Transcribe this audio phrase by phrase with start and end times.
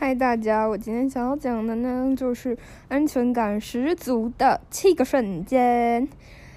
[0.00, 0.64] 嗨，大家！
[0.64, 2.56] 我今天想要讲的呢，就是
[2.86, 6.08] 安全感十足的七个瞬间。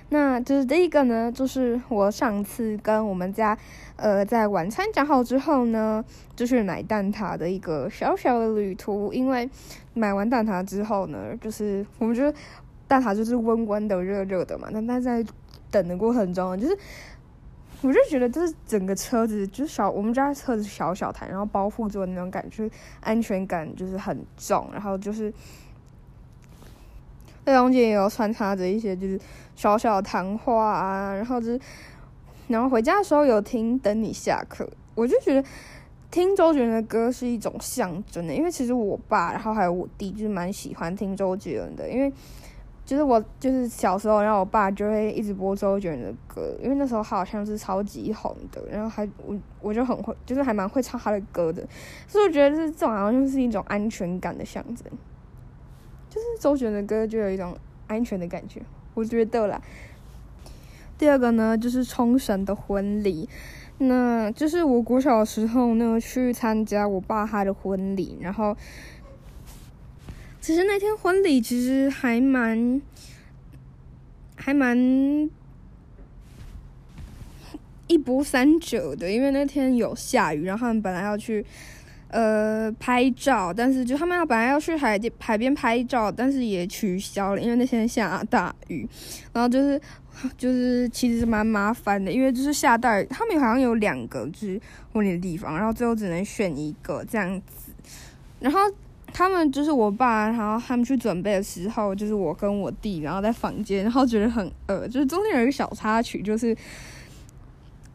[0.09, 3.57] 那就是第一个呢，就是我上次跟我们家，
[3.95, 9.11] 呃，在晚餐讲好之后呢，就是买蛋挞的一个小小的旅途。
[9.11, 9.49] 因为
[9.95, 12.31] 买完蛋挞之后呢，就是我们觉得
[12.87, 14.67] 蛋挞就是温温的、热热的嘛。
[14.71, 15.25] 那但在
[15.71, 16.77] 等的过程中，就是。
[17.83, 22.69] 我就觉得，就是整个车子就是小，我们家车子小小台，然后包覆住的那种感觉，
[22.99, 24.69] 安全感就是很重。
[24.71, 25.33] 然后就是
[27.45, 29.19] 那中间也有穿插着一些就是
[29.55, 31.59] 小小的谈话啊，然后就是
[32.47, 35.43] 然后回家的时候有听《等你下课》，我就觉得
[36.11, 42.13] 听周杰伦的歌是一种象征的，因为其实我爸，然后还有我弟，就是蛮喜欢听周杰伦的，因为。
[42.91, 51.65] 就是我，就是小时候，然后我爸就会一直播周杰伦的歌，因为那时候他好像是超级红的，然后还我我就很会，就是还蛮会唱他的歌的，
[52.05, 54.85] 所以我觉得是这种好像就是一种安全感的象征，
[56.09, 57.55] 就是周杰伦的歌就有一种
[57.87, 58.61] 安全的感觉，
[58.93, 59.61] 我觉得啦。
[60.97, 63.29] 第二个呢，就是冲绳的婚礼，
[63.77, 68.53] 那就是我国小的时候呢去参加我爸他的婚礼，然后。
[70.41, 72.81] 其实那天婚礼其实还蛮，
[74.35, 74.75] 还蛮
[77.85, 81.45] 一波三折的，因为那天有下雨，然后他们本来要去
[82.07, 88.87] 呃拍照，但是就他们要本来要去海海边拍照，但是也取消了，因为那天下大雨，
[89.31, 89.79] 然后就是
[90.39, 94.59] 就是其实蛮麻烦的，因为就是下大雨，他们好像有两个就是
[94.91, 97.71] 婚礼的地方，然后最后只能选一个这样子，
[98.39, 98.59] 然后。
[99.13, 106.55] 他们就是我爸，然后他们去准备的时候，就是我跟我弟，然后在房间，然后觉得很饿，就是中间有一个小插曲，就是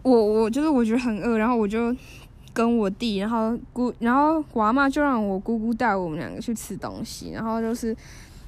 [0.02, 1.94] 我我就是我觉得很饿，然后我就
[2.52, 7.96] 跟我弟，然后姑，然后我阿妈就让我姑姑带我们两个去吃东西，然后就是。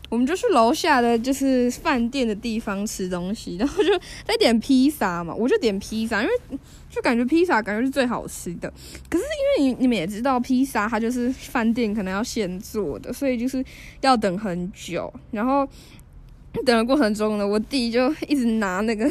[0.09, 3.91] 我们就去楼下的就是饭店的地方吃东西， 然后就
[4.25, 6.59] 在点披萨嘛，我就点披萨，因为
[6.89, 8.73] 就感觉披萨感觉是最好吃的。
[9.11, 9.25] 可是
[9.59, 13.63] 因为你你们也知道，披萨它就是饭店可能要现做的，所以就是
[14.01, 15.13] 要等很久。
[15.31, 15.69] 然后
[16.65, 19.07] 等的过程中呢，我弟就一直拿那个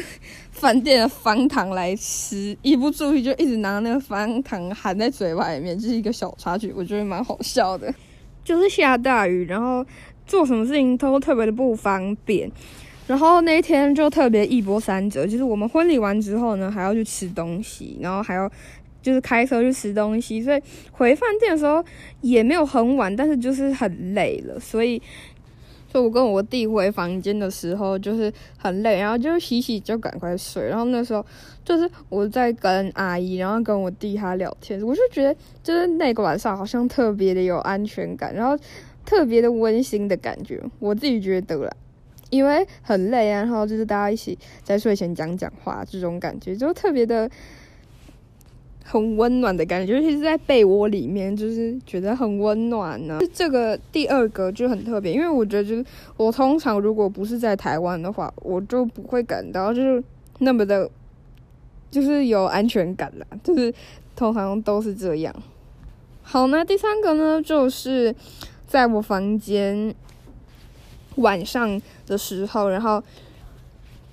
[0.50, 7.94] 饭店的方糖来吃，一不注意就一直拿那个方糖含在嘴外面，就是一个小插曲，我觉得蛮好笑的。
[8.42, 9.86] 就是下大雨，然后。
[10.28, 12.48] 做什么事情都特别的不方便，
[13.06, 18.48] 然后那一天就特别一波三折，就是我们婚礼完之后呢，还要去吃东西，然后还要
[19.00, 20.62] 就是开车去吃东西，所以
[20.92, 21.82] 回饭店的时候
[22.20, 25.00] 也没有很晚，但是就是很累了，所以，
[25.90, 31.24] 所以我跟我弟回房间的时候就是很累，然后就洗洗就赶快睡，然后那时候
[31.64, 38.54] 就是我在跟阿姨，然后跟我弟他聊天，我就觉得就是那个晚上好像特别的有安全感，然后。
[39.08, 41.72] 特别的温馨的感觉，我自己觉得啦，
[42.28, 47.30] 因为很累啊，然后就是大家一起在睡前讲讲话，这种感觉就特别的
[48.84, 53.18] 很温暖的感觉，尤其是在被窝里面，就是觉得很温暖呢。
[53.32, 55.82] 这个第二个就很特别，因为我觉得就是
[56.18, 60.04] 我通常如果不是在台湾的话，我就不会感到就是
[60.40, 60.90] 那么的，
[61.90, 63.72] 就是有安全感啦，就是
[64.14, 65.34] 通常都是这样。
[66.20, 68.14] 好，那第三个呢，就是。
[68.68, 69.92] 在我房间
[71.16, 73.02] 晚上的时候，然后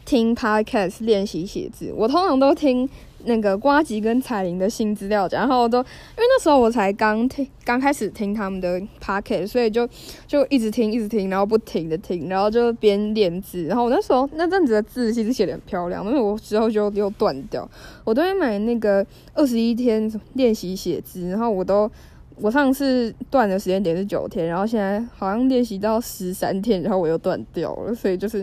[0.06, 1.94] 听 podcast 练习写字。
[1.94, 2.90] 我通常都听
[3.26, 9.88] 那个瓜吉跟彩铃的新资料夹，然后都因为那时候我才刚听，刚开始听他们的 podcast，所以就
[10.26, 13.66] 就一直听，一直听，然后不停的听，然后就边练字。
[13.66, 17.70] 然后我那时候那阵子的字其实写的很漂亮，因为我之后就又断掉。
[18.06, 21.92] 我都会买那个二十一天练习写字，然后我都。
[22.41, 27.96] 我上次断的时间点是九天，然后现在好像练习到十三天，然后我又断掉了。
[27.96, 28.40] 所以就是，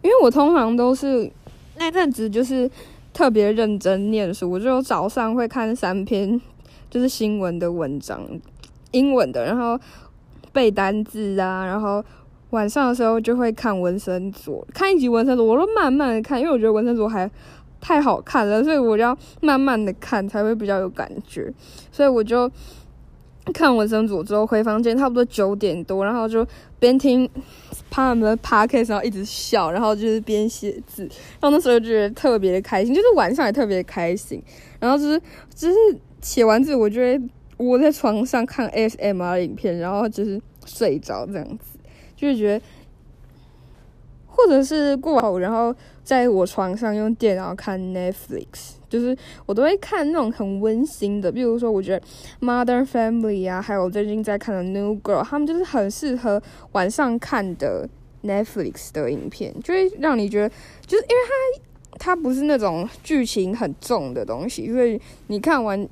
[0.00, 1.30] 因为我通常都是
[1.76, 2.70] 那阵子就是
[3.12, 6.40] 特别认真念书，我就早上会看三篇
[6.90, 8.22] 就是新闻的文章，
[8.92, 9.78] 英文的，然后
[10.50, 12.02] 背单字啊，然后
[12.50, 17.30] 晚上的时候就会看文森佐，看一集文森佐，我都慢慢的看，因为我觉得文森佐还。
[17.86, 21.52] 太好看了，所以我要慢慢的看才会比较有感觉，
[21.92, 22.50] 所以我就
[23.52, 26.46] 看《文森佐》之后回房间，差不多九点多，然后就
[26.78, 27.28] 边听
[27.90, 34.42] 他们的 podcast，然后一直笑，然后就是边写字，然后那时候就觉得特别的开心，就是晚上也特别开心，
[34.80, 35.20] 然后就是
[35.54, 35.76] 就是
[36.22, 37.20] 写完字，我就会
[37.58, 41.78] 窝在床上看 SMR 影片，然后就是睡着这样子，
[42.16, 42.64] 就是觉得。
[44.36, 49.16] 或者是过后，然后在我床上用电脑看 Netflix，就是
[49.46, 52.00] 我都会看那种很温馨的，比如说我觉得
[52.40, 56.42] 《Modern Family》啊，还有最近在看的《New Girl》，他们就是很适合
[56.72, 57.88] 晚上看的
[58.24, 60.48] Netflix 的影片，就会让你觉得，
[60.84, 61.62] 就是因为
[61.98, 65.88] 它它不是那种剧情很重的东西，所以你看完。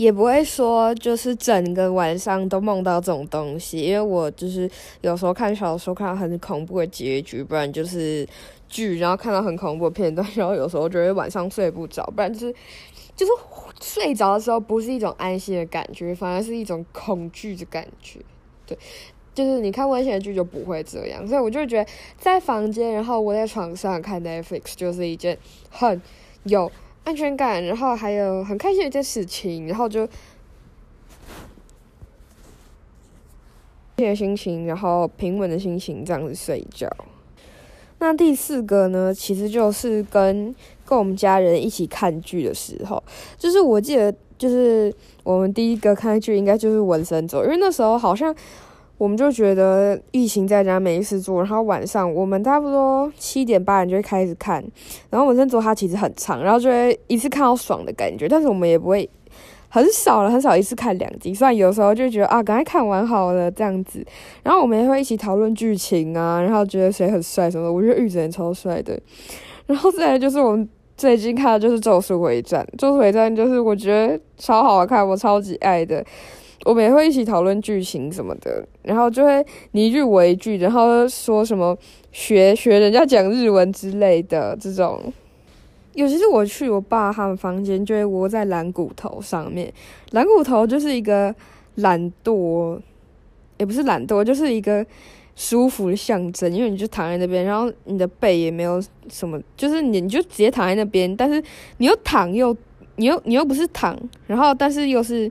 [0.00, 4.66] 也不会说就是整个晚上都梦到这种东西，因为我就是
[5.02, 8.26] 有时候看小说看到很恐怖的结局，不然就是
[8.66, 12.54] 剧，然后看到很恐怖的片段，然后有时候觉得晚上睡不着，不然就是
[13.14, 13.32] 就是
[13.78, 18.20] 睡着的时候不是一种安心的感觉，反而是一种恐惧的感觉。
[18.66, 18.78] 对，
[19.34, 25.36] 就是你看危险的剧就不会这样，所以我就觉得在房间，然后我在床上看 Netflix 就是一件
[25.68, 26.00] 很
[26.44, 26.72] 有。
[27.10, 30.06] 安全感，然后还有很开心的一件事情，然后就，
[33.96, 36.88] 的心情，然后平稳的心情这样子睡觉。
[37.98, 40.54] 那第四个呢，其实就是跟
[40.84, 43.02] 跟我们家人一起看剧的时候，
[43.36, 48.32] 就是我记得，就是我们第一个看剧应该就是《纹身走》，因为那时候好像。
[49.00, 54.62] 我们就觉得疫情在家没事做，然后晚上我们差不多七点八点就会开始看，
[55.08, 59.08] 然后纹身做它其实很长，然后就会一次看到爽的感觉，但是我们也不会
[59.70, 64.04] 很少了，很少一次看两集，虽然有时候就觉得啊，赶快看完好了这样子，
[64.42, 69.00] 然后我们也会一起讨论剧情啊，然后觉得谁很帅什么的，我觉得玉子人超帅的，
[69.64, 76.04] 然后再来就是我们最近看的就是《咒术回战》，《咒术回战》就是我觉得超好看，我超级爱的。
[76.64, 81.76] 我们也会一起讨论剧情什么的，然后就会你一句我一句，然后说什么
[82.12, 85.00] 学学人家讲日文之类的这种。
[85.94, 89.72] 尤其是我去我爸他们房间，就会窝在蓝骨头上面。
[90.10, 91.34] 蓝骨头就是一个
[91.76, 92.78] 懒惰，
[93.56, 94.84] 也不是懒惰，就是一个
[95.34, 96.52] 舒服的象征。
[96.52, 101.42] 因为你就躺在那边，然后你的背也没有什么，就是你你就直接躺在那边，但是
[101.78, 102.56] 你又躺又
[102.96, 105.30] 你又你又不是躺，然后但是又是。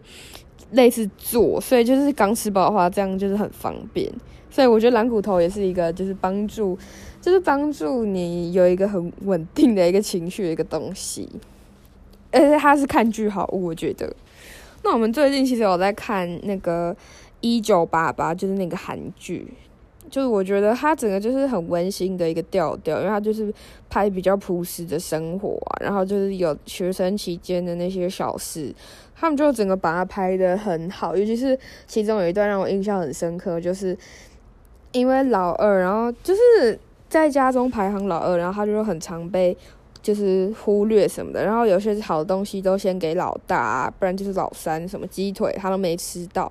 [0.72, 4.12] 类似坐，所以就是刚吃饱的话，这样就是很方便。
[4.50, 6.78] 所以我觉得蓝骨头也是一个，就是帮助，
[7.22, 11.30] 就是帮助你有一个很稳定的一个情绪的一个东西。
[12.32, 14.16] 而且它是看剧好物，我觉得。
[14.84, 16.94] 那我们最近其实有在看那个
[17.42, 19.48] 《一九八八》，就是那个韩剧，
[20.10, 23.54] 就是我觉得他整个就是很温馨的一个调调，因为他就是
[23.90, 28.74] 拍比较朴实的生活啊，然后就是有学生期间的那些小事。
[29.16, 33.98] 他们就整个把它拍的很好，尤其是其中有一段让我印象很深刻，就是
[34.94, 36.80] 因为老二，然后就是
[37.10, 39.56] 在家中排行老二，然后他就很常被
[40.02, 46.50] 就是忽略什么的，然后有些好东西都先给老大，不然就是老三，什么鸡腿他都没吃到，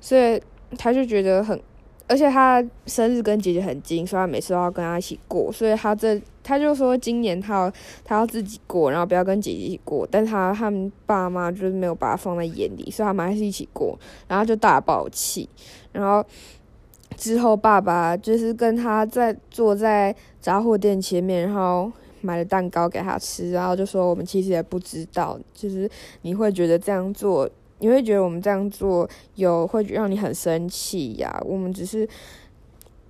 [0.00, 0.40] 所以
[0.78, 1.60] 他就觉得很。
[2.08, 5.50] 而且他生日跟姐姐很近，所以他每次都要跟他一起过。
[5.50, 7.72] 所以他这他就说今年他要
[8.04, 10.06] 他要自己过，然后不要跟姐姐一起过。
[10.08, 13.98] 但他他们爸妈就是没有把他放在眼里，所以他们还是一起过。
[14.28, 15.48] 然后就大爆气。
[15.90, 16.24] 然后
[17.16, 25.90] 之后爸爸就是跟他在坐在杂货店前面，然后买了蛋糕给他吃，然后就说我们其实也不知道，就是
[26.22, 27.50] 你会觉得这样做。
[27.78, 31.42] 你会觉得我们这样做有会让你很生气呀？
[31.44, 32.08] 我们只是，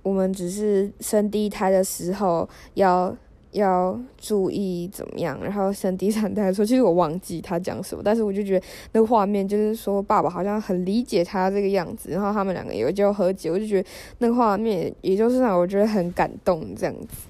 [0.03, 3.15] 我们只是生第一胎的时候要
[3.51, 17.27] 要注意怎么样，然后生第三胎的时候，其实我忘记他讲什么，但是我就觉得那个画面就是说爸爸好像很理解他这个样子，然后他们两个有就和解，我就觉得那个画面也就是让我觉得很感动这样子，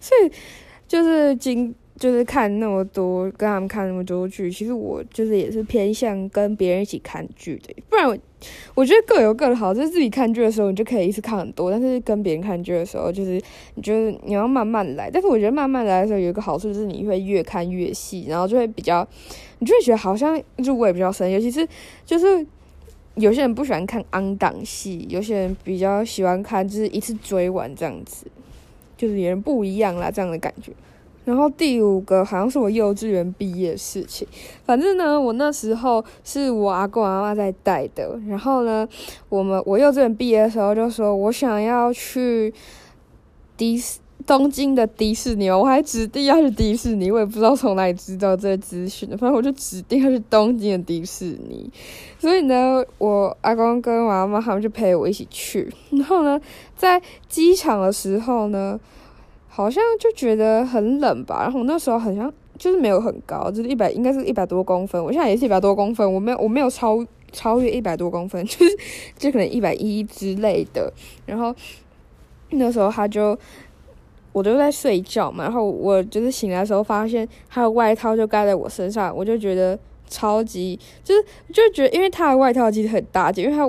[0.00, 0.32] 所以
[0.88, 1.72] 就是今。
[1.98, 7.74] 就是看那么多，跟他们看那么多剧，其实我就是也是偏向跟别人一起看剧的。
[7.88, 8.16] 不然我
[8.74, 13.40] 我觉得各有各的好，就是自己看剧的时候，你就可以一次看很多；但是跟别人看剧的时候，就是
[13.74, 15.10] 你觉得你要慢慢来。
[15.10, 19.06] 但是我觉得慢慢来的时候有一个好处，就是你会越看越细，然后就会比较，
[19.60, 21.30] 你就会觉得好像入味比较深。
[21.30, 21.66] 尤其是
[22.04, 22.46] 就是
[23.14, 28.26] 有些人不喜欢看昂档戏，有些人比较喜欢看就是一次追完这样子，
[28.98, 30.70] 就是有人不一样啦，这样的感觉。
[31.26, 34.24] 然后第五个好像是我幼稚园毕业的事情，
[34.64, 38.16] 反正呢，我那时候是我阿公阿妈在带的。
[38.28, 38.88] 然后呢，
[39.28, 42.54] 我们我幼稚园毕业的时候就说，我想要去
[43.56, 51.68] 迪士东京的迪士尼，我还指定要去迪士尼，我也不知道从哪里知道这个资讯的，反正我就指定要去东京的迪士尼。
[52.20, 55.68] 所以呢，我阿公跟我阿妈他们就陪我一起去。
[55.90, 56.40] 然后呢，
[56.76, 58.78] 在机场的时候呢。
[59.56, 65.02] 好像就觉得很冷吧，然后我那时候好像就是没有很高，就是一百，应该是一百多公分。
[65.02, 68.78] 我现在也是一百多公分，我没有我没有超超越一百多公分， 就是
[69.16, 70.92] 就可能一百一之类的。
[71.24, 71.54] 然后
[72.50, 73.34] 那时候他就
[74.32, 83.66] 我就在睡觉嘛，然后我就是醒来的时候发现他的外套就盖在我身上，我就觉得超级就是就觉得，因为他的外套其实很大件，因为他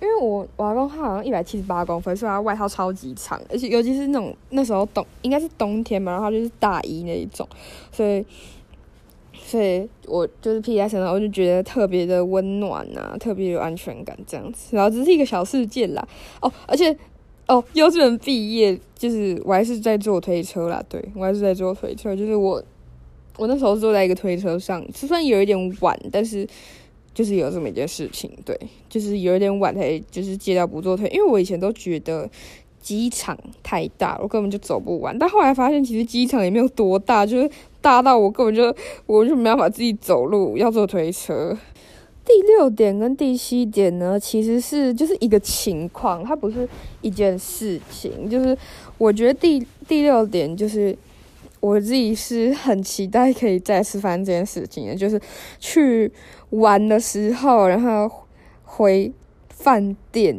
[0.00, 7.48] 因为我我阿公他好像一百七十八公分，所以他外套超级长，而且尤其是那种那时候冬应该是冬天嘛，然后就是大衣那一种，
[7.92, 8.24] 所以
[9.34, 14.76] 所以我就是披在身上，我就觉得特别的温暖啊，特别有安全感这样子。
[14.76, 16.06] 然后只是一个小事件啦，
[16.40, 16.96] 哦，而且。
[17.50, 22.62] 哦，幼稚园毕业就是我还是在坐推车啦，对我还是在坐推车，就是我
[23.38, 26.46] 我那时候坐在一个推车上，就算有一点晚，但是
[27.18, 28.56] 就是有这么一件事情，对，
[28.88, 32.30] 就是有一点晚才就是接到不坐推，因为我以前都觉得
[32.80, 38.72] 机场太大，我根本就走不完，但后来发现其实机场也没有多大，就是大到我根本就
[39.06, 41.58] 我就没办法自己走路，要坐推车。
[42.24, 46.68] 第六点跟第七点呢，其实是就是一个情况，它不是
[47.00, 48.30] 一件事情。
[48.30, 48.56] 就是
[48.96, 50.96] 我觉得第第六点就是
[51.60, 55.20] 我自己是很期待可以再次发生这件事情的，就是
[55.58, 56.10] 去
[56.50, 58.10] 玩的时候，然后
[58.62, 59.12] 回
[59.48, 60.36] 饭店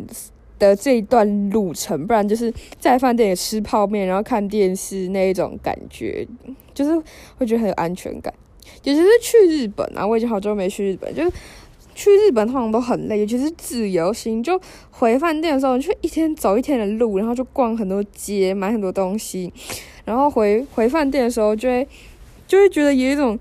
[0.58, 6.28] 的这一段路程，不然就是在饭店里吃泡面，然后看电视那一种感觉，
[6.74, 7.02] 就是
[7.38, 8.34] 会觉得很有安全感。
[8.84, 11.32] 尤其是去日本啊，我已经好久没去日本，就是。
[12.00, 14.42] 去日本通常都很累，尤其是自由行。
[14.42, 14.58] 就
[14.90, 19.52] 回饭店的时候，你就一天走一天的路，然后就逛很多街，买很多东西。
[20.06, 21.86] 然后回回饭店的时候，就会
[22.48, 23.38] 就会觉得有一种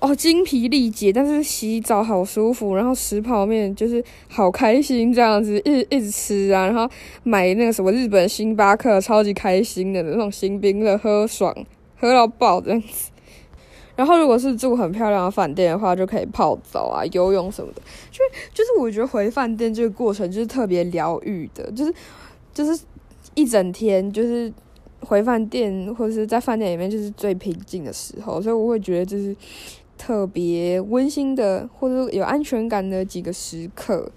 [0.00, 6.90] 哦精疲力竭，但是洗澡好舒服，然后吃泡面就是好开心这样子，一一直吃啊，然后
[7.22, 11.54] 买那个什么日本星巴克，超级开心的那种新冰乐，喝爽
[11.96, 13.10] 喝到爆这样子。
[14.00, 17.82] 然后，如果是住很漂亮的饭店的话，就可以泡澡啊、游泳什么的。
[18.10, 21.92] 就就是我觉得回饭店这个过程就是特别疗愈的，就是
[22.54, 22.82] 就是
[23.34, 24.50] 一整天就是
[25.00, 29.36] 回饭店或者是在饭店里面就是最平静的时候，所以我会觉得就是
[29.98, 34.10] 特别温馨的或者有安全感的几个时刻。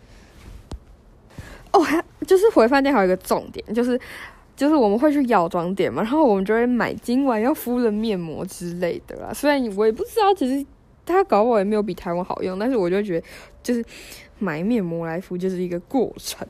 [1.73, 3.99] 哦，还就是回饭店还有一个重点就是。
[4.55, 9.33] 就是我们会去药妆店嘛，然后我们就会买今晚要敷的面膜之类的啦。
[9.33, 10.65] 虽然我也不知道，其实
[11.05, 13.27] 它搞我也没有比台湾好用，但是我就觉得，
[13.63, 13.83] 就是
[14.37, 16.47] 买面膜来敷就是一个过程。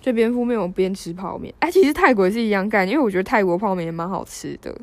[0.00, 4.74] 就边敷面膜边吃泡面，哎，其实泰国也是一样干，因为我觉得泰国泡面也蛮好吃的。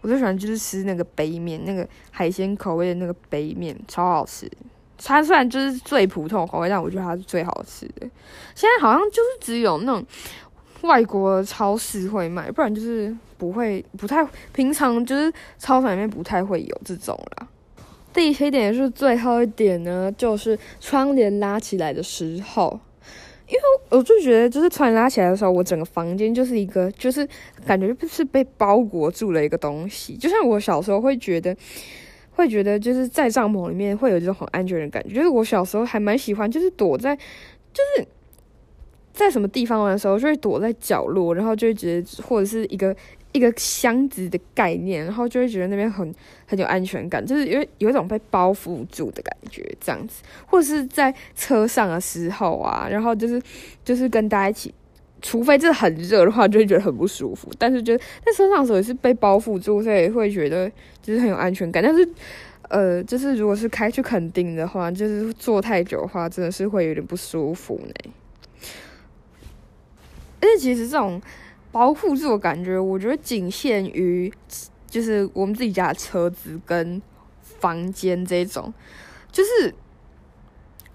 [0.00, 4.50] 我最喜欢就是吃那个杯面，那个海鲜口味的那个杯面，超好吃。
[4.98, 8.10] 它虽然就是最普通口味，但我觉得它是最好吃的。
[8.56, 10.04] 现在好像就是只有那种。
[10.82, 17.46] 外国超市会卖，不然就是不会，不太平常就是超市里面不太会有这种啦。
[18.12, 22.80] 第七点是最后一点呢，就是窗帘拉起来的时候，
[23.46, 23.60] 因为
[23.90, 27.28] 我就觉得就是窗帘拉起来的时候，我整个房间就是一个就是
[27.66, 31.56] 感觉是被包裹住了一个东西，就像我小时候会觉得
[32.32, 38.06] 会觉得就是在帐篷里面会有这种很安全的感觉，就是我小时候还蛮喜欢就是躲在就是。
[39.20, 42.96] 在什么地方玩的时候，就会躲在角落，然后就会觉得或者是一个
[43.32, 46.12] 一个箱子的概念，然后就会觉得那边很
[46.46, 50.22] 很有安全感，就是有有一种被包覆住的感觉，这样子。
[50.46, 53.40] 或者是在车上的时候啊，然后就是
[53.84, 54.74] 就是跟大家一起，
[55.20, 57.50] 除非这很热的话，就会觉得很不舒服。
[57.58, 60.70] 但是觉得在车上的时候也是被包覆住，所以会觉得
[61.02, 61.82] 就是很有安全感。
[61.82, 62.08] 但是
[62.68, 68.10] 呃，就是如果是开去垦丁的话，就是坐太久的话，真的是会有点不舒服呢。
[70.60, 71.20] 其实这种
[71.72, 74.32] 保护自我感觉，我觉得仅限于
[74.88, 77.00] 就是我们自己家的车子跟
[77.40, 78.72] 房间这种，
[79.30, 79.74] 就是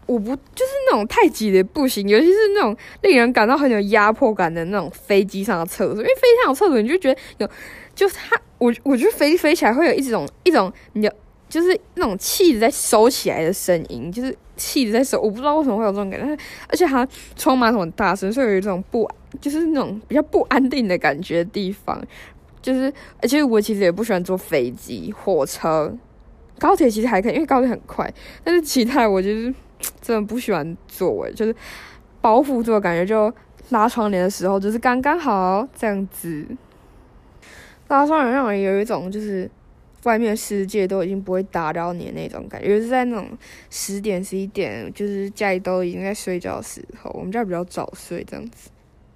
[0.05, 7.50] 我不就是那种太挤的不行，尤其是那种令人感到很有压迫感的那种飞机上的厕所，因为飞机上的厕所你就觉得有，
[7.95, 11.15] 就它我我觉得飞飞起来会有一种一种你的
[11.48, 19.15] 就是那种气子在收起来的声音，就是气子在收，我不知道为什么会有这种感觉，而且它冲马桶很大声，所以有一种不安。
[19.42, 22.01] 就是那种比较不安定的感觉的地方，
[22.62, 25.96] 就是而且我其实也不喜欢坐飞机、火车、
[26.60, 28.12] 高铁，其实还可以，因为高铁很快。
[28.44, 29.54] 但是其他我就是
[30.01, 31.56] 真的不喜欢坐，就是
[32.22, 33.34] 包覆住的感觉，就
[33.70, 36.46] 拉窗帘的时候就是刚刚好这样子。
[37.88, 39.50] 拉窗帘让人有一种就是
[40.06, 43.27] 外面世界都已经不会打扰你的那种感觉，尤其是在那种
[43.70, 48.70] 十点、十一点，就是家里都已经在睡觉的时候，我们家比较早睡这样子。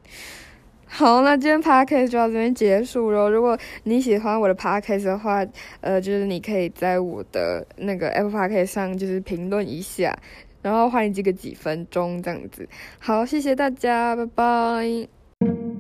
[0.91, 3.29] 好，那今天 podcast 就到这边结束了。
[3.29, 5.45] 如果你喜欢我的 podcast 的话，
[5.81, 10.17] 呃，就是你可以在我的那个 Apple podcast 上就是评论一下，
[10.63, 12.67] 然后欢迎这个几分钟这样子。
[12.97, 15.78] 好，谢谢大家，拜拜。